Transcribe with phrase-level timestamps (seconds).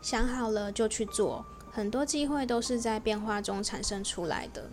[0.00, 4.70] 想好了就去做，很多机会都是在变化中产生出来的。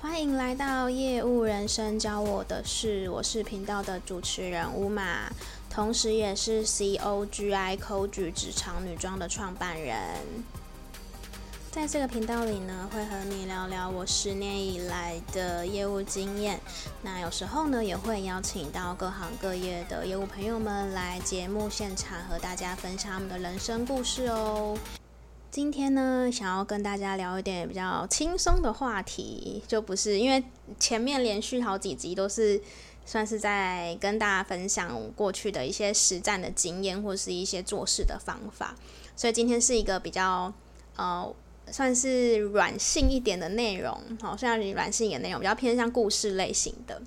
[0.00, 5.28] 欢迎来到业务人生教我的事，我是频道的主持人乌玛，
[5.68, 10.00] 同时也是 COGI COG 职场女装的创办人。
[11.74, 16.60] 在这个频道里呢，会和你聊聊我十年以来的业务经验。
[17.02, 24.78] 那有时候呢，也会邀请到各行各业的业务朋友们来节目现场和大家分享他们的人生故事哦。
[25.50, 30.44] 今天呢，想要跟大家聊一点比较轻松的话题，就不是因为
[30.78, 32.62] 前面连续好几集都是
[33.04, 38.76] 算是在跟大家分享过去的一些实战的经验或是一些做事的方法，
[39.16, 40.52] 所以今天是一个比较
[40.94, 41.34] 呃。
[41.70, 47.02] 算是软性一点的内容，好，像软性一点内容比较偏向故事类型的。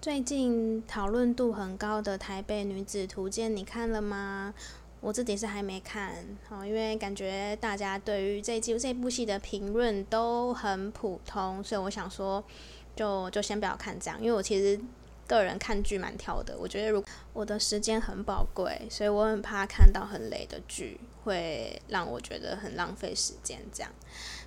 [0.00, 4.54] 最近讨论度很高的《台北女子图鉴》，你看了吗？
[5.00, 12.42] 我自己是还没看，好，因为感觉大家对于这季这部戏的评论都很普通，所以我想说
[12.96, 14.80] 就，就就先不要看这样，因为我其实。
[15.28, 23.92] 个人看剧蛮挑的，我觉得如果我的时间很宝贵，所以我很怕看到很雷的剧，会让我觉得很浪费时间这样。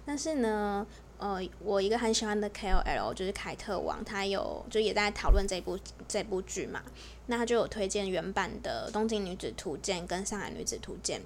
[0.04, 0.86] 但是呢，
[1.20, 6.82] 呃，我一个很喜欢的 KOL 就是凯特王，他有就也在讨论这部这部剧嘛，
[7.28, 11.22] 那他就有推荐原版的《东京女子图鉴》跟《上海女子图鉴》。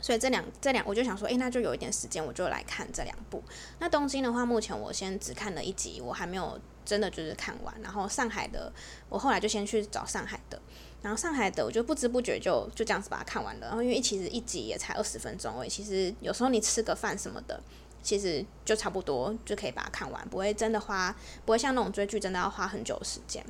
[0.00, 3.42] 所以这两这两，我就想说，诶，那就有一点时间，我就来看这两部。
[3.78, 7.74] 那东京的话，目前我先只看了一集，我还没有真的就是看完。
[7.82, 8.72] 然后上海的，
[9.08, 10.60] 我后来就先去找上海的。
[11.02, 13.66] 然后上海的，我就不知不觉就就这样子把它看完了。
[13.66, 17.60] 然后因为其实一集也才二十分钟，我，其实有时候你吃个饭什么的，
[18.02, 23.44] 其实就差不多就可以把它看完，不会真的花，不会像那种追剧真的要花很久时间。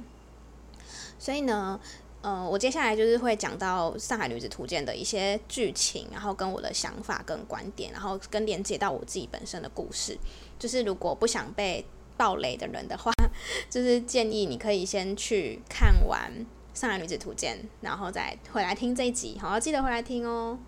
[1.19, 1.81] 所以呢。
[2.22, 10.19] 呃，我接下来就是会讲到《上海女子图鉴》的一些剧情，然后跟我的想法跟观点，然后跟连接到我自己本身的故事。
[10.59, 11.82] 就是如果不想被
[12.19, 13.10] 爆雷的人的话，
[13.70, 16.30] 就是建议你可以先去看完
[16.78, 19.38] 《上海女子图鉴》，然后再回来听这一集。
[19.41, 20.59] 好，记得回来听哦。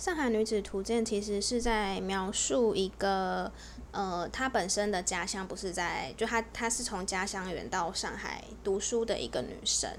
[0.02, 3.52] 《上海女子图鉴》其实是在描述一个。
[3.96, 9.90] 呃，她本身的家乡不是在，就她她是从家乡远到上海读书的一个女生，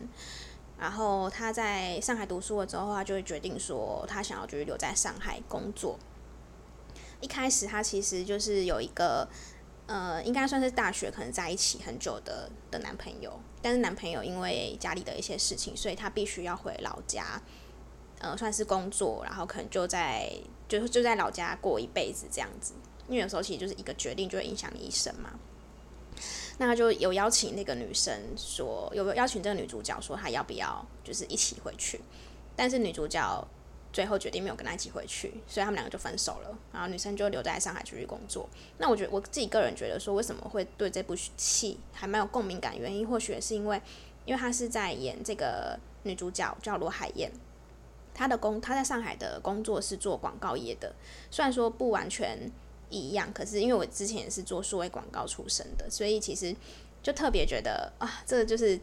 [0.78, 5.98] 然后她在上海读书了之后，她就会决定说，她想要就是留在上海工作。
[7.22, 9.28] 一开始她其实就是有一个，
[9.88, 17.42] 呃，应该算是大学可能在一起很久的的男朋友，但是男朋友因为家里的一些事情，所以她必须要回老家，
[18.20, 20.32] 呃，算是工作，然后可能就在
[20.68, 22.74] 就就在老家过一辈子这样子。
[23.08, 25.32] 因为有时候其实就是一个决定就会影响你一生嘛，
[26.58, 32.02] 那就有邀请那个女生说，有邀请这个女主角说她要不要就是一起回去，
[32.56, 33.48] 但是女主角
[33.94, 38.48] 最后决定没有跟他一起回去，所以他们两个就分手了，然后女生就留在上海继续工作。
[38.78, 42.78] 那我觉得我自己个人觉得说，为什么会对这部戏还蛮有共鸣感？
[42.78, 43.82] 原因或许是因为，
[44.26, 47.32] 因为她是在演这个女主角叫罗海燕，
[48.14, 50.94] 她的工她在上海的工作是做广告业的，
[51.32, 52.52] 虽然说不完全。
[52.90, 56.56] 一样，可是因为我之前也是做数位广告出身的，所以其实
[57.04, 58.80] 就特别觉得啊，这个就是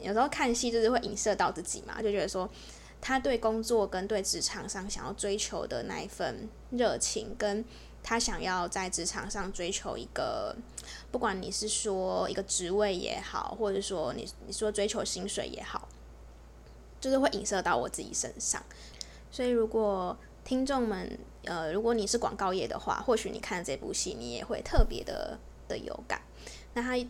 [0.00, 2.48] 有时候看戏就是会影射到自己嘛，就觉得说
[3.00, 7.64] 他对工作跟对职场上想要追求的那一份热情，跟
[8.02, 10.56] 他想要在职场上追求一个，
[11.10, 15.88] 不管你是说一个职位也好，或者说你你说追求薪水也好，
[17.00, 18.62] 就是会影射到我自己身上，
[19.30, 20.16] 所以如果。
[20.44, 25.38] 听众们，呃，如果你是广告业的话，或许你看这部戏，你也会特别的
[25.68, 26.20] 的有感。
[26.74, 27.08] 那他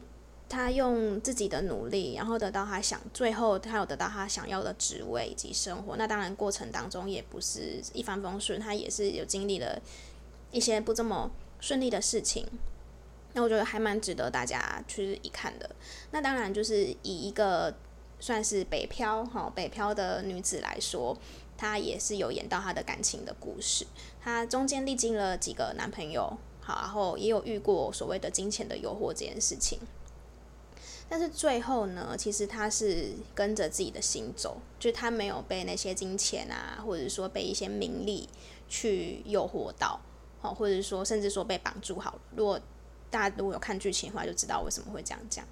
[0.48, 5.96] 他用自己的努力，然后得到他想，最后他有得到他想要的职位以及生活。
[5.96, 9.80] 那当然过程当中也不是一帆风顺，他也是有经历了
[10.50, 12.46] 一些不这么顺利的事情。
[13.32, 15.70] 那我觉得还蛮值得大家去一看的。
[16.10, 17.74] 那当然就是以一个
[18.20, 21.16] 算是北漂哈北漂的女子来说。
[21.62, 23.86] 她也是有演到她的感情的故事，
[24.20, 29.78] 她中间历经了几个男朋友，好，然后也有遇过所谓的金钱的诱惑这件事情，
[31.08, 38.28] 但是最后呢，其实她是跟着自己的心走，就她没有被那些金钱啊，或者说被一些名利
[38.68, 40.00] 去诱惑到，
[40.40, 42.20] 好，或者说甚至说被绑住好了。
[42.34, 42.60] 如果
[43.08, 45.46] 大家如果有看剧情的话，就知道为什么会这样讲。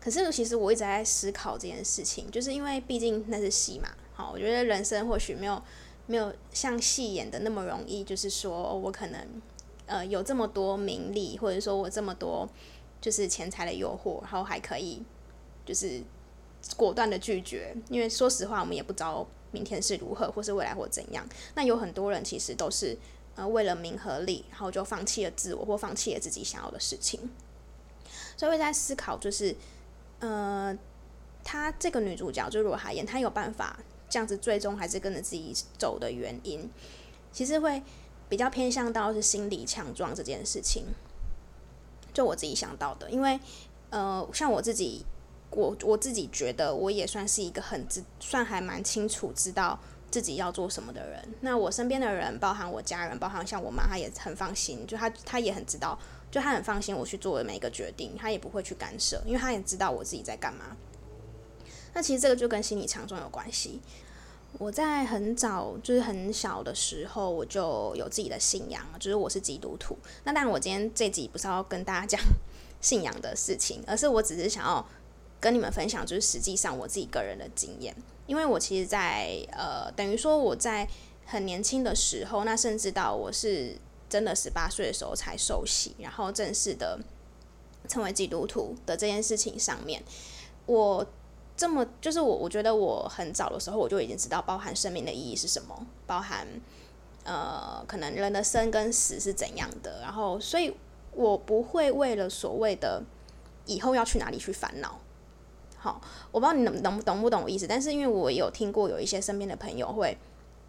[0.00, 3.90] 可是其实我一直在思考这件事情，就是因为毕竟那是戏嘛。
[4.14, 5.62] 好，我觉得人生或许没有
[6.06, 9.20] 没有像戏演的那么容易，就是说我可能
[9.86, 12.48] 呃有这么多名利，或者说我这么多
[13.00, 15.02] 就是钱财的诱惑，然后还可以
[15.64, 16.02] 就是
[16.76, 21.26] 果断的拒绝，因为说实话，我们也不知道明天是如何，或是未来或怎样。
[21.54, 22.96] 那有很多人其实都是
[23.34, 27.30] 呃为了名和利，然后就放弃了自我，或放弃了自己想要的事情。
[28.36, 29.54] 所以我在思考，就是
[30.20, 30.76] 呃，
[31.44, 33.78] 她这个女主角就是罗海燕，她有办法
[34.12, 36.68] 这样子最终还是跟着自己走的原因，
[37.32, 37.82] 其实会
[38.28, 40.84] 比较偏向到是心理强壮这件事情。
[42.12, 43.40] 就我自己想到的，因为
[43.88, 45.06] 呃，像我自己，
[45.48, 49.80] 我我自己觉得我也算是一个很知，算还蛮清楚知道
[50.10, 51.26] 自己要做什么的人。
[51.40, 55.98] 那我身边的人，包含我家人，包含像我妈，她也很放心，就她她也很知道，
[56.30, 60.76] 就她很放心我去做的每一个决定，她也不会去干涉，因为她也知道我自己在干嘛。
[61.94, 63.80] 那其实这个就跟心理强壮有关系。
[64.58, 69.96] 我在很早就是很小的时候，我就有自己的信仰，就是我是基督徒。
[70.24, 72.20] 那当然，我今天这集不是要跟大家讲
[72.78, 74.86] 信仰的事情，而是我只是想要
[75.40, 77.96] 跟你们分享，就是实际上我自己个人的经验。
[78.26, 80.86] 因为我其实在，在呃，等于说我在
[81.24, 83.74] 很年轻的时候，那甚至到我是
[84.10, 87.00] 真的十八岁的时候才受洗，然后正式的
[87.88, 90.02] 成为基督徒的这件事情上面，
[90.66, 91.06] 我。
[91.62, 96.44] 这么就是我，我觉得我很早的时候我就已经知道，包含生命的意义是什么，包含
[97.22, 100.00] 呃，可能人的生跟死是怎样的。
[100.00, 100.74] 然后，所以
[101.12, 103.00] 我不会为了所谓的
[103.66, 104.98] 以后要去哪里去烦恼。
[105.76, 106.00] 好，
[106.32, 110.18] 我不知道你能能懂不懂我意思，但是因为我有听过有一些身边的朋友会，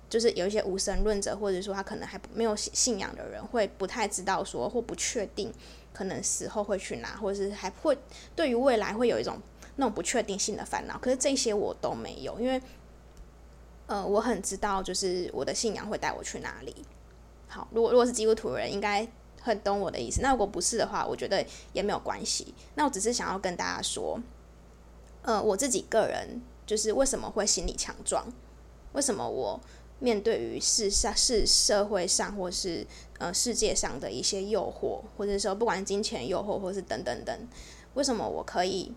[0.07, 5.51] 就是有一些无神论者，或者说他可能还没有信仰的人，会不太知道说或不确定
[5.92, 7.98] 可能死后会去哪，或者是还会
[8.36, 9.42] 对于未来会有一种。
[9.75, 12.62] 那种不确定性的烦恼，可是这些我都没有，因为，
[13.88, 16.75] 呃，我很知道，就是我的信仰会带我去哪里。
[17.48, 19.08] 好，如果如果是基督徒人，应该
[19.42, 20.22] 很懂我的意思。
[20.22, 22.54] 那如果不是的话，我觉得也没有关系。
[22.75, 24.20] 那我只是想要跟大家说，
[25.24, 28.31] 呃，我自己个人就是为什么会心理强壮，
[28.94, 29.60] 为什么我
[30.00, 32.86] 面对于世上是社会上或是
[33.18, 37.48] 呃世界上的一些诱惑，或者说不管金钱诱惑，或是等等等，
[37.96, 38.94] 为什么我可以？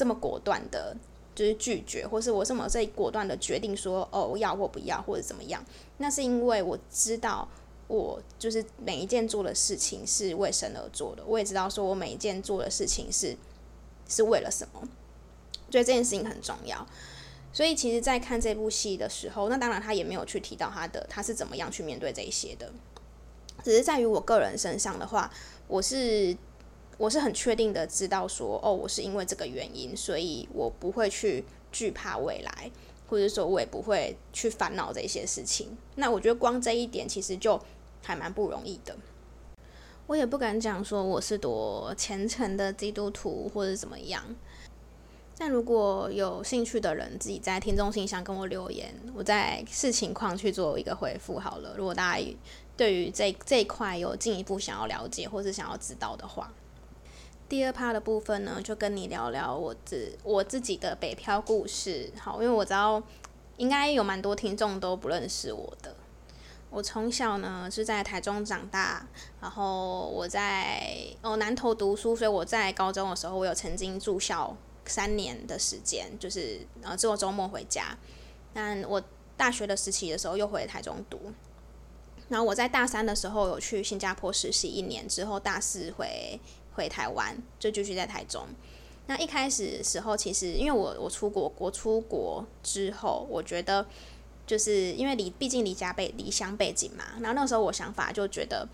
[0.00, 0.96] 这么果断的，
[1.34, 5.62] 就是拒绝，或是我这么这果断的决定说，哦，要或不要，或者怎么样？
[5.98, 7.46] 那是因为我知道，
[7.86, 11.22] 我就是每一件做的事情是为神而做的。
[11.26, 13.36] 我也知道，说我每一件做的事情是
[14.08, 14.80] 是为了什么，
[15.70, 16.86] 所以这件事情很重要。
[17.52, 22.72] 所以，其实，在看这部戏的时候，那当然他也没有去提到他的他是怎么样去面对这一些的，
[23.62, 25.30] 只是在于我个人身上的话，
[25.68, 26.34] 我是。
[27.00, 31.42] 我是很确定的知道说，哦，我是因为这个原因，所以我不会去
[31.72, 32.70] 惧怕未来，
[33.08, 35.74] 或者说我也不会去烦恼这些事情。
[35.94, 37.58] 那我觉得光这一点其实就
[38.02, 38.94] 还蛮不容易的。
[40.08, 44.22] 我也不敢讲说我是多虔诚的基督徒或者怎么样。
[45.38, 51.74] 但如果有兴趣的人自己在听众信箱跟我留言，我再视情况去做一个回复好了。
[51.78, 52.26] 如果大家
[52.76, 56.52] 对于这这一块有进一步想要了解或是想要知道的话。
[57.50, 62.08] 第二趴的部分呢，就跟你聊聊我自我自己的北漂故事。
[62.16, 63.02] 好，因为我知道
[63.56, 65.96] 应该有蛮多听众都不认识我的。
[66.70, 69.04] 我从小呢是在台中长大，
[69.40, 77.98] 然后我在哦南投读书，所以我在高中的时候，我有曾经住校三年的时间，就是呃只有周末回家。
[78.54, 79.02] 但我
[79.36, 81.32] 大学的时期的时候又回台中读，
[82.28, 86.38] 然后我在大三的时候有去新加坡实习一年，之后大四回。
[86.72, 88.46] 回台湾就继续在台中。
[89.06, 93.84] 那一开始时候，其实因为我我出国，我出国之后，我觉得
[94.46, 97.04] 就是因为离毕竟离家背离乡背景嘛。
[97.20, 98.68] 然后那时候我想法就觉得，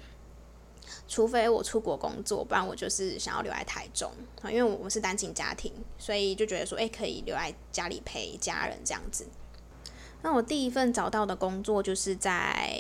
[1.08, 4.12] 除非我出国工作，不然我就是想要留在台中
[4.42, 4.50] 啊。
[4.50, 9.26] 因为我们是单亲家庭，所以就觉得说，诶，可以留在家里陪家人这样子。
[10.20, 12.78] 那我第一份找到的工作就是在，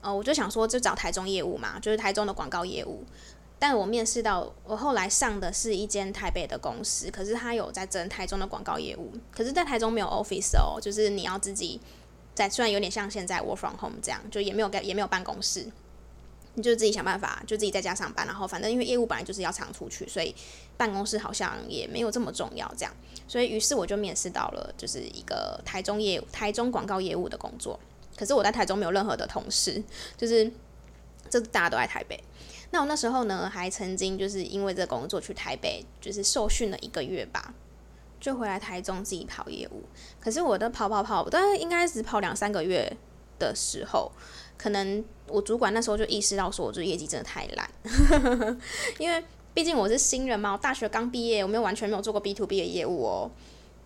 [0.00, 3.04] 呃，我就想说，就找台中业务嘛，就是台中的广告业务。
[3.58, 11.80] 但我面试到，我后来上的是一间台北的公司，可是他有在争台中的广告业务，可是，在台中没有 office 哦，就是你要自己
[12.34, 15.66] 在，虽然有点像现在 work from home 这样，就也没有也没有办公室，
[16.52, 20.34] 你就自己想办法，就自己在家上班，然后反正因为业务本来就是要常出去，所以
[20.76, 22.94] 办公室好像也没有这么重要这样，
[23.26, 27.80] 所以于是我就面试到了，就是一个台中业、台中广告业务的工作，
[28.18, 29.82] 可是我在台中没有任何的同事，
[30.18, 30.52] 就是
[31.30, 32.22] 这大家都在台北。
[32.70, 37.54] 那我那时候呢，还曾经就是因为这工作去台北，就是受训了一个月吧，
[38.20, 39.84] 就回来台中自己跑业务。
[40.20, 42.96] 可是我的跑跑跑，大概应该只跑两三个月
[43.38, 44.10] 的时候，
[44.58, 47.70] 可能我主管那时候就意识到说，我这业绩真的太烂，
[48.98, 53.30] 因为毕竟我是新人嘛，我大学刚毕业，我没有完全没有做过 B to B 的业务哦。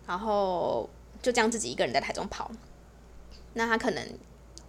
[0.07, 0.89] 然后
[1.21, 2.51] 就这样自己一个人在台中跑，
[3.53, 4.05] 那他可能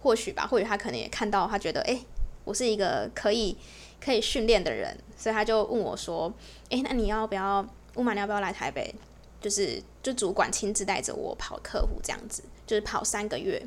[0.01, 1.99] 或许吧，或许他可能也看到，他觉得哎，
[2.45, 3.57] 我是一个可以
[4.03, 6.33] 可以训练的人，所以他就问我说，
[6.69, 8.93] 哎，那你要不要乌马，你要不要来台北？
[9.39, 13.61] 就是就主管亲自带着我跑客户这样子，就是跑三个月，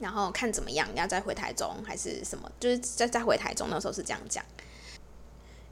[0.00, 2.50] 然后看怎么样，你要再回台中还是什么？
[2.58, 4.44] 就是再再回台中那时候是这样讲。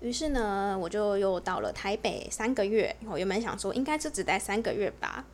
[0.01, 2.95] 于是呢，我就又到了台北三个月。
[3.09, 5.25] 我原本想说应该就只待三个月吧，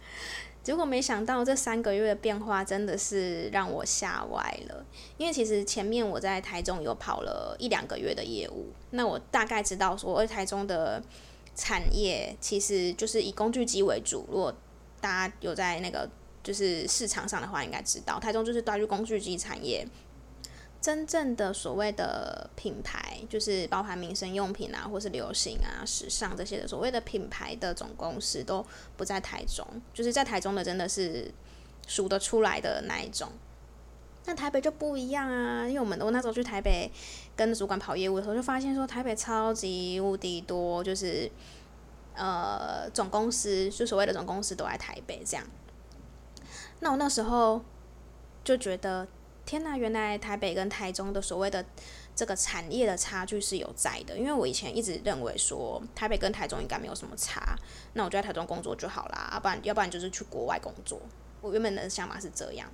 [0.64, 4.84] 结果没想到这三个月的变化真的是让我吓歪了。
[5.18, 11.00] 因为其实前面我在台中有跑了一两个月的业务，那我大概知道说，我台中的
[11.54, 14.26] 产业其实就是以工具机为主。
[14.28, 14.52] 如果
[15.00, 16.08] 大家有在那个
[16.42, 19.86] 就是市场上的话，应该知道台中就是大于工具机产业。
[20.84, 28.62] 真正的所谓的品牌，就是包含民生用品啊，或是流行啊、时尚这些的所谓的品牌的总公司都
[28.94, 31.32] 不在台中，就是在台中的真的是
[31.86, 33.30] 数得出来的那一种。
[34.26, 36.92] 那台北就不一样啊，因为我们我那时候去台北
[37.34, 41.30] 跟主管跑业务的时候，就发现说台北超级无敌多，就是
[42.14, 45.46] 呃总公司，就所谓的总公司都在台北这样。
[46.80, 47.62] 那我那时候
[48.44, 49.08] 就觉得。
[49.46, 51.64] 天呐，原来台北跟台中的所谓的
[52.16, 54.16] 这个产业的差距是有在的。
[54.16, 57.56] 因为我以前一直认为说台北跟台中应该没有什么差，
[57.92, 61.00] 那我就在台中工作就好啦，要不然要不然就是去国外工作。
[61.40, 62.70] 我原本的想法是这样，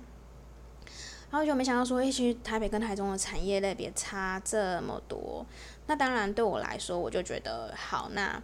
[1.29, 5.45] 然后就没想到说，欸，其实台北跟台中的产业类别差这么多。
[5.87, 8.41] 那当然对我来说，我就觉得好，那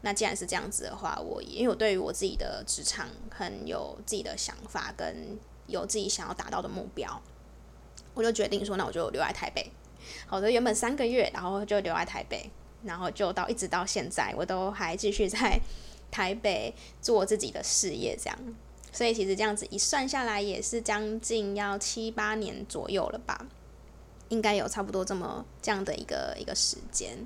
[0.00, 7.22] 那既然是这样子的话，我因为我对于我自己的职场很有自己的想法，跟有自己想要达到的目标。
[8.18, 9.64] 我就决定说，那我就留在台北。
[10.26, 12.50] 好的，原本三个月，然后就留在台北，
[12.82, 15.60] 然后就到一直到现在，我都还继续在
[16.10, 18.36] 台北做自己的事业，这样。
[18.90, 23.46] 所以其实这样子一算下来，也是将近要七八年左右了吧，
[24.30, 27.24] 应该有差不多这么这样的一个一个时间。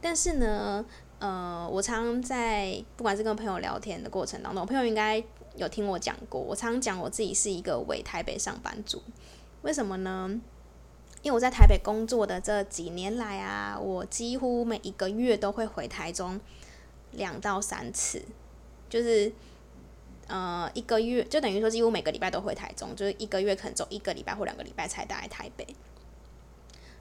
[0.00, 0.82] 但是呢，
[1.18, 5.22] 呃，我常在不管是跟朋友聊天的过程当中，朋友应该
[5.56, 9.02] 有听我讲过，我常常讲我自己是一个伪台北上班族。
[9.62, 10.40] 为什么呢？
[11.22, 16.40] 因为我在台北工作的这几年来啊，我几乎每一个月都会回台中
[17.12, 18.22] 两到三次，
[18.88, 19.30] 就是
[20.28, 25.66] 呃一个月就等于说几乎每个礼拜都回台中，就是一个月可能走一个礼拜或两个礼拜才待在台北。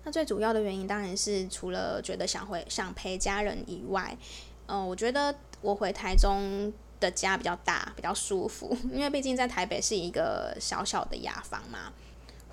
[0.04, 4.18] 那最主要的原因当然是除了觉得想回想陪家人以外，
[4.66, 11.94] 呃，我觉得我回台中的家比较大，比较舒服， 因为毕竟在台北是一个小小的雅房嘛。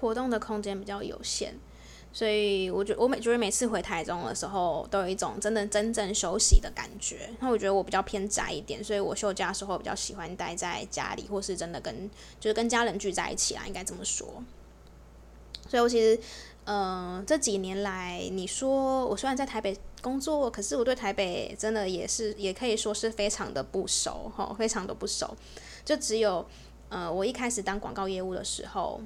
[0.00, 1.55] 活动的空间比较有限，
[2.12, 7.31] 所以我觉得我每觉得每次回台中的时候，都有一种真的真正休息的感觉。
[7.41, 14.26] 那我觉得我比较偏宅一点，所以我休假的时候比较喜欢待在家里，或是真的跟就是跟家人聚在一起啦，应该这么说。
[15.69, 16.21] 所以我其实，
[16.65, 25.37] 嗯、这几年来，你说我虽然在台北工作，可是我对台北真的也是也可以说是非常的不熟，哈，非常的不熟。
[25.85, 26.47] 就只有，
[26.88, 29.00] 呃，我一开始当广告业务的时候。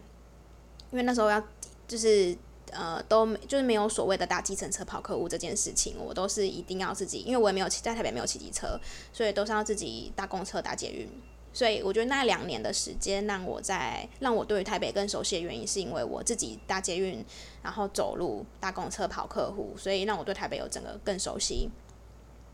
[0.90, 1.42] 因为那时候要
[1.86, 2.36] 就是
[2.72, 8.78] 呃都没就是没有所谓的搭计程车跑客户这件事情，我都是一定要自己，因为我也没有在台北没有骑机车，
[9.12, 11.08] 所以都是要自己搭公车搭捷运。
[11.52, 17.24] 所以我觉得那两年的时间让我在让我对于台北更熟悉的原因，是因为我自己搭捷运，
[17.60, 21.68] 然后走路搭公车跑客户，所以让我对台北有整个更熟悉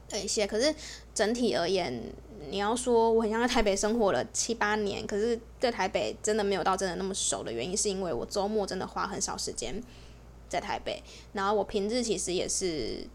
[0.08, 0.46] 的一些。
[0.46, 0.74] 可是
[1.14, 2.02] 整体而言，
[2.50, 9.82] 你要说我很像在台北生活了七八年，可是对台北真的没有到真的那么熟的原因，是因为我周末真的花很少时间
[10.48, 13.06] 在台北，然后我平日其实也是，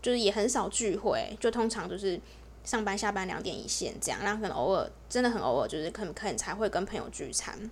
[0.00, 2.20] 就是也很少聚会，就通常就是
[2.64, 7.70] 上班下班两点一线这样，然后可能偶尔真的很偶尔，就是可能可能才会跟朋友聚餐。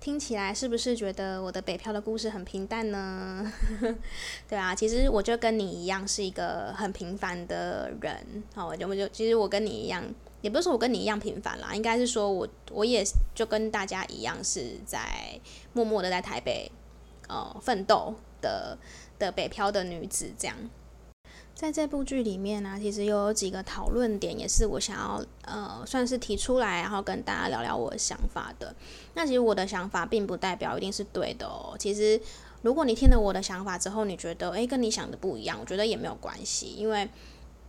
[0.00, 3.52] 听起来是不是觉得我的北漂的故事很平淡呢？
[4.48, 8.42] 对啊，其实我就跟你一样是一个很平凡的人。
[8.54, 10.02] 好，我就我就其实我跟你一样，
[10.40, 13.04] 也不是说我跟你一样平凡啦，应该是说我我也
[13.34, 15.38] 就跟大家一样是在
[15.74, 16.72] 默默的在台北
[17.28, 18.78] 呃奋斗的
[19.18, 20.56] 的北漂的女子这样。
[21.60, 28.74] 在这部剧里面呢、其实有几个讨论点，也是我想要呃，算是提出来，然后跟大家聊聊我的想法的。
[29.12, 31.76] 那其实我的想法并不代表一定是对的哦。
[31.78, 32.18] 其实
[32.62, 37.06] 如果你听了我的想法之后，你觉得诶跟你想的不一样，我觉得也没有关系，因为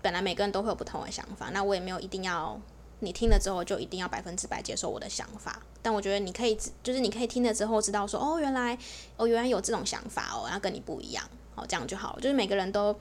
[0.01, 1.50] 本来每个人都会有不同的想法。
[1.50, 2.57] 那我也没有一定要
[3.00, 5.62] 你听了之后就一定要百分之百接受我的想法。
[5.81, 8.77] 但我觉得你可以，就是你可以听了之后知道说，哦，原来
[9.17, 11.21] 哦原来有这种想法哦，然后跟你不一样。
[11.53, 12.21] 哦，这样就好了。
[12.21, 12.98] 就是每个人都，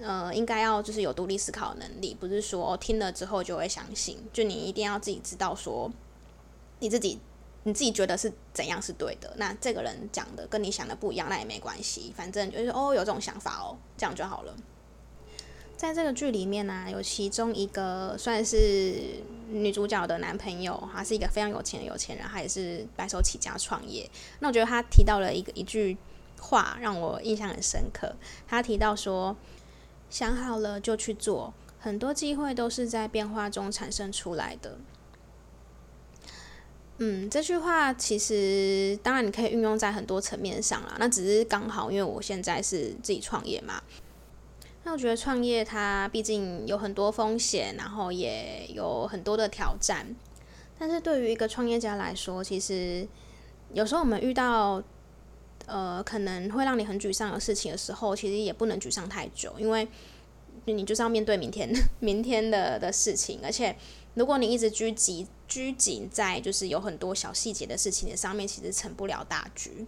[0.00, 4.18] 呃，应该要就是有独立思考能力，不是说听了之后就会相信。
[4.32, 5.90] 就你一定要自己知道说，
[6.78, 7.18] 你自己
[7.64, 9.32] 你自己觉得是怎样是对的。
[9.36, 14.56] 那这个人讲的跟你想的不一样，那也没关系，反正就是哦，有这种想法哦，这样就好了。
[15.76, 24.06] 在这个剧里面呢、有其中一个算是女主角的男朋友，他是一个非常有钱的有钱人，他也是白手起家创业。
[24.40, 25.96] 那我觉得他提到了一个一句
[26.38, 28.14] 话，让我印象很深刻。
[28.46, 29.34] 他提到说
[30.10, 34.76] ：“想好了就去做，很多机会都是在变化中产生出来的。”
[37.02, 40.96] 嗯，这句话其实当然你可以运用在很多层面上啦。
[40.98, 43.82] 那只是刚好因为我现在是自己创业嘛。
[44.84, 50.14] 那我觉得创业它毕竟有很多风险，然后也有很多的挑战。
[50.78, 53.08] 但是对于一个创业家来说，其实
[53.72, 54.82] 有时候我们遇到
[55.70, 59.86] 呃可能会让你很沮丧的事情的时候，其实也不能沮丧太久，因为
[60.64, 63.40] 你就是要面对明天 明天的的事情。
[63.42, 63.76] 而且
[64.14, 69.86] 如果你一直拘谨拘谨在就是有很多小细节的事情的上面，其实成不了大局。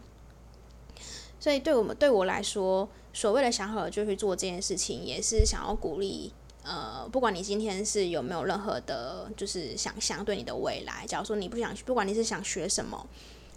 [1.41, 11.05] 所以对我们对我来说，所谓的想好了就去做这件事情，也是想要鼓励，呃，不管你今天是有没有任何的，就是想象对你的未来。
[11.07, 13.05] 假如说你不想，不管你是想学什么，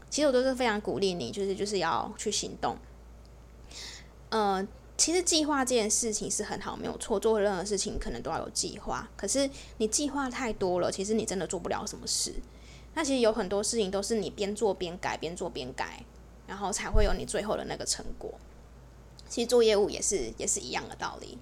[0.10, 2.78] 其实我都是非常鼓励你，就是就是要去行动。
[4.30, 4.66] 呃，
[4.98, 9.10] 其实计划这件事情是很好，没有错，做任何事情可能都要有计划。
[9.18, 12.34] 可是你计划太多了，其实你真的做不了什么事。
[12.94, 16.04] 那其实有很多事情都是你边做边改，边做边改，
[16.48, 18.34] 然后才会有你最后的那个成果。
[19.28, 21.38] 其实做业务也是也是一样的道理。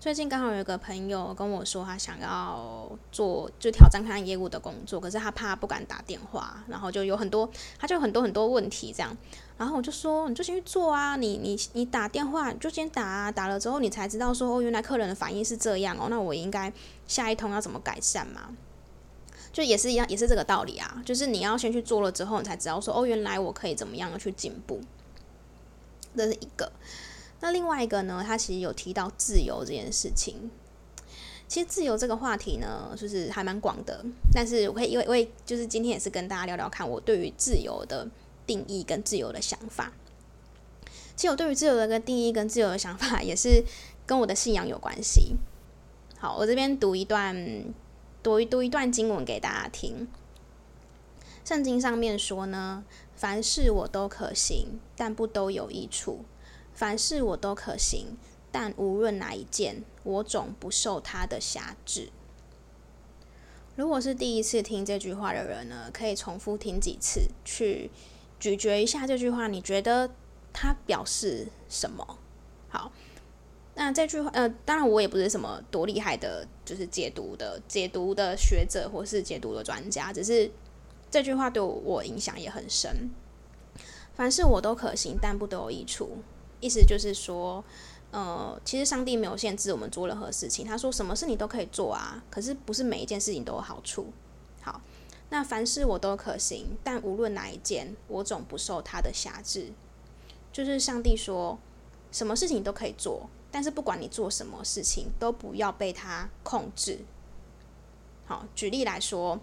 [0.00, 7.46] 最近刚好有一个朋友跟我说，他想要做就挑战看业务的工作，可是他怕不敢打电话，然后就有很多
[7.78, 9.14] 他就有很多很多问题这样。
[9.58, 16.72] 然后我就说，你就先去做啊，你你你打电话就先打啊，打了之后你才知道说哦，原来客人的反应是这样哦，那我应该
[17.06, 18.56] 下一通要怎么改善嘛？
[19.52, 24.80] 就也是一样，也是这个道理啊，就是你要先去做了之后，你才知道说哦，原来我可以怎么样的去进步。
[26.16, 26.72] 这是一个，
[27.40, 28.22] 那另外一个呢？
[28.26, 30.50] 他其实有提到自由这件事情。
[31.48, 34.04] 其实自由这个话题呢，就是还蛮广的。
[34.32, 38.06] 但是我可以因为为就是今天也是跟大家聊聊看我对于自由的
[38.46, 39.92] 定义跟自由的想法。
[41.16, 43.64] 其实我对于自由的个定义跟自由的想法，也是
[44.06, 45.34] 跟我的信仰有关系。
[46.18, 47.64] 好，我这边读一段，
[48.22, 50.06] 读一读一段经文给大家听。
[51.44, 52.84] 圣经上面说呢。
[53.16, 56.24] 凡事我都可行，但不都有益处；
[56.80, 58.16] 凡事我都可行，
[58.50, 62.08] 但无论哪一件，我总不受它的辖制。
[63.76, 67.90] 如果是第一次听这句话的人呢，可以重复听几次，去
[68.38, 70.08] 咀嚼一下这句话，你觉得
[70.54, 72.16] 它表示什么？
[72.70, 72.90] 好，
[73.74, 80.50] 那这句话，呃，当然我也不是什么多厉害的，就是解读的解读的学者或是解读的专家，只是。
[81.10, 83.10] 这句话对我影响也很深。
[84.14, 86.22] 凡事我都可行，但不都有益处。
[86.60, 87.64] 意思就是说，
[88.10, 90.66] 呃，其实上帝没有限制我们做任何事情。
[90.66, 94.12] 他说什么事你都可以做啊，可是不是每一件事情都有好处。
[94.60, 94.80] 好，
[95.30, 99.72] 那凡事我都可行，但无论哪一件，我总不受他的辖制。
[100.52, 101.58] 就是上帝说，
[102.12, 106.98] 什么事情都可以做，但是不管你做什么事情，都不要被他控制。
[108.26, 109.40] 好，举例来说。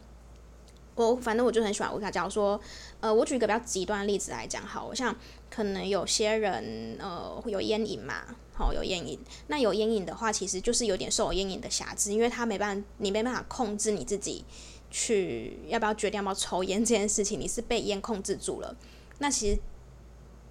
[0.96, 2.60] 我反正我就很喜欢我跟他讲说，
[3.02, 5.16] 呃，我举一个比较极端的例子来讲，好，我像
[5.50, 14.46] 可能有些人呃会有烟瘾嘛，好，有烟瘾，那有烟瘾的话，其实就是有点受烟瘾的辖制，因为他没办法，你没办法控制你自己
[14.90, 18.76] 去要不要决定要不要抽烟这件事情，你是被烟控制住了。
[19.20, 19.60] 那其实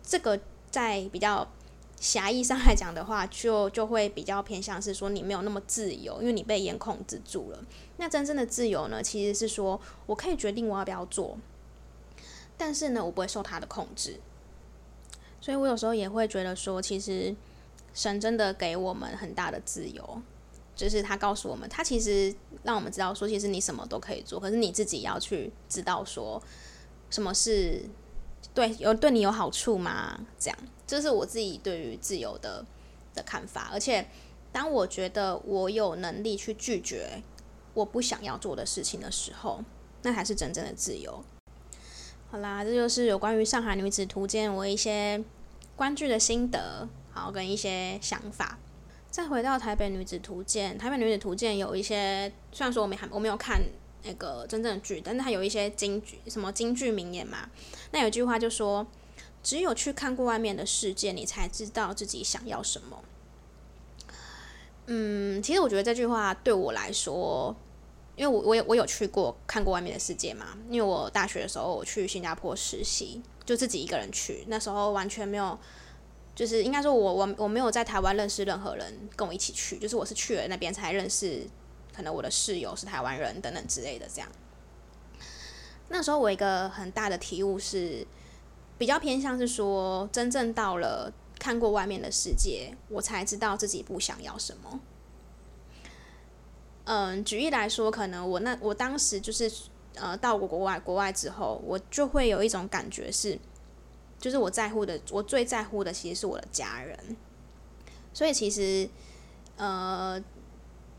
[0.03, 1.49] 这个在比较。
[1.99, 7.65] 狭义上来讲的话，就就会比较偏向是说你没有那么自由，因为你被烟控制住了。
[7.97, 11.39] 那真正的自由呢，其实是说我可以决定我要不要做，
[12.59, 14.21] 但是呢，我不会受他的控制。
[15.41, 17.35] 所以我有时候也会觉得说，其实
[17.95, 20.23] 神真的给我们很大的自由，
[20.75, 26.43] 就是他告诉我们，他其实让我们知道说，其实你什么都可以做，可是你自己要去知道说
[27.11, 27.83] 什么是。
[28.55, 30.19] 对，有对你有好处吗？
[30.39, 32.65] 这样，这是我自己对于自由的
[33.13, 33.69] 的看法。
[33.71, 34.07] 而且，
[34.51, 37.23] 当我觉得我有能力去拒绝
[37.75, 39.63] 我不想要做的事情的时候，
[40.03, 41.23] 那才是真正的自由。
[42.37, 45.25] 好啦，这就是有关于《上海女子图鉴》我一些
[45.75, 48.59] 观剧的心得，好，跟一些想法。
[49.11, 53.63] 再回到《台北女子图鉴》，《台北女子图鉴》有一些，虽然说我没还我没有看。
[54.03, 57.49] 那个真正的剧，但是它有一些金句，什么金句名言嘛？
[57.93, 58.87] 那有句话就说
[59.43, 63.03] ：“只有去看过外面的世界，你才知道自己想要什么。
[64.89, 67.57] 嗯，其实我觉得这句话对我来说，
[68.17, 70.59] 因为我我有我有去过看过外面的世界嘛。
[70.69, 75.59] 因为我大学的时候我去新加坡实习，就自己一个人去，那时候完全没有，
[76.35, 81.47] 就是应该说我我我没有在台湾认识任何人跟我一起去，就是我是去了那边才认识，
[81.95, 84.29] 可能我的室友是台湾人等等之类的这样。
[85.89, 88.07] 那时候我一个很大的体悟是，
[88.77, 91.13] 比较偏向是说，真正到了。
[91.39, 94.81] 看过外面的世界，我才知道自己不想要什么。
[96.87, 99.51] 嗯，举例来说，可能我那我当时就是
[99.95, 103.39] 呃到过国外，国外之后，我就会有一种感觉是，
[104.21, 106.97] 就是我在乎的，我最在乎的其实是我的家人。
[108.15, 108.89] 所以其实
[109.57, 110.23] 呃，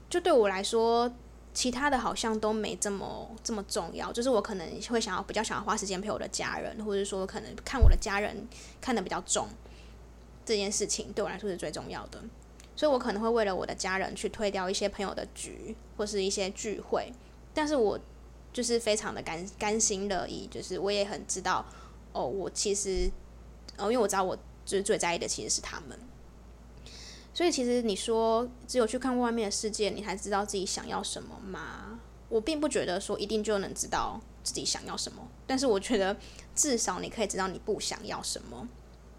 [0.09, 1.11] 就对我来说，
[1.53, 4.11] 其他的好像都没这么这么重要。
[4.11, 8.47] 就是我可能会想要比较想要花时间陪我的家人，或者说可能看我的家人
[8.81, 9.47] 看得比较重。
[10.45, 12.21] 这件事情对我来说是最重要的，
[12.77, 17.11] 所以我可能会为了我的家人去推掉一些朋友的局或是一些聚会，
[17.53, 17.99] 但是我
[18.53, 21.65] 就是非常的甘甘心乐意，就是我也很知道，
[22.13, 23.09] 哦，我其实，
[23.77, 25.99] 哦，因为我知道我就是最在意的其实是他们，
[27.33, 31.99] 所以其实你说只有去看外面的世界，你才知道自己想要什么吗？
[32.29, 36.15] 我并不觉得说一定就能知道自己想要什么，但是我觉得
[36.53, 38.67] 至少你可以知道你不想要什么。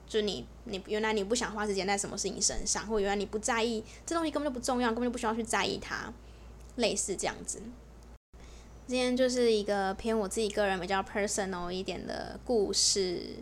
[0.08, 6.12] 就你，你原来你不想花时间在什么事情身上，或原来你不在意这东西根本就不重要，根本就不需要去在意它，
[6.76, 7.60] 类似这样子。
[8.86, 13.36] 今天就是一个偏我自己个人比较 personal 一点的故事。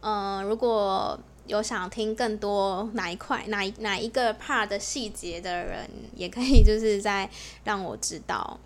[0.00, 7.28] 嗯、呃，如果有想听更多哪一块、哪哪一个 part 的细节的人，也可以就是在
[7.64, 8.58] 让我知道。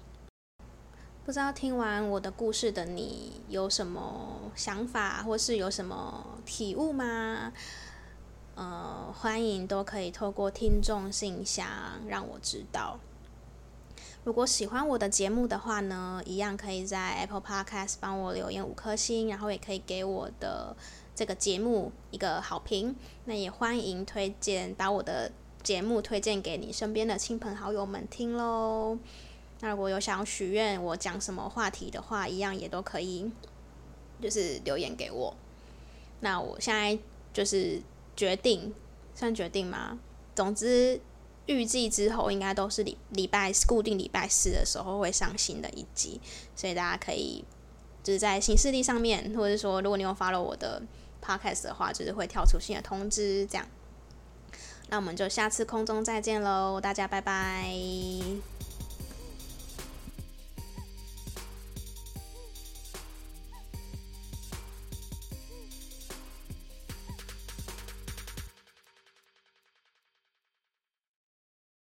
[1.24, 7.52] 不知道听完我的故事的你有什么想法，或是有什么体悟吗？
[8.56, 11.66] 呃，欢迎都可以透过听众信箱
[12.08, 12.98] 让我知道。
[14.24, 20.76] 如果喜欢我的节目的话呢，一样可以在 Apple Podcast 帮我留言五颗星，然后也可以给我的
[21.14, 22.96] 这个节目一个好评。
[23.26, 25.30] 那也欢迎推荐，把我的
[25.62, 28.98] 节目推荐给你身边的亲朋好友们听喽。
[29.60, 33.30] 那如果有想要许愿我讲什么话题的话，一样也都可以，
[34.20, 35.34] 就是留言给我。
[36.20, 36.98] 那我现在
[37.32, 37.80] 就是
[38.16, 38.74] 决定，
[39.14, 39.98] 算决定吗？
[40.34, 41.00] 总之，
[41.46, 46.20] 预计之后应该都是礼礼拜固定礼拜四的时候会上新的一集，
[46.56, 47.44] 所以大家可以
[48.02, 50.82] 就是在新势力上面，或者说如果你有 follow 我的
[51.22, 53.66] podcast 的话，就是会跳出新的通知，这样。
[54.88, 57.74] 那我们就下次空中再见喽，大家拜拜。